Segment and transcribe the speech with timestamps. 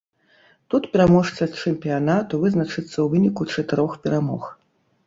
[0.73, 4.53] Тут пераможца чэмпіянату вызначыцца ў выніку чатырох перамог.